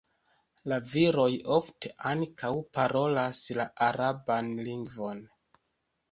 [0.71, 1.25] La viroj
[1.57, 5.21] ofte ankaŭ parolas la araban lingvon.